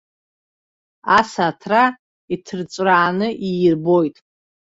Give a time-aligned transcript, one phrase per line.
[1.17, 1.83] Аса аҭра
[2.33, 4.15] иҭырҵәрааны иирбоит.